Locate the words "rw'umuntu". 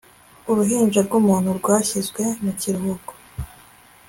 1.07-1.49